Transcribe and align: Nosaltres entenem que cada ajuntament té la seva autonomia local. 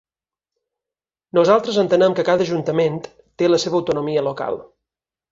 Nosaltres 1.37 1.77
entenem 1.81 2.15
que 2.19 2.25
cada 2.29 2.47
ajuntament 2.49 2.97
té 3.41 3.49
la 3.51 3.59
seva 3.65 3.77
autonomia 3.81 4.25
local. 4.29 4.59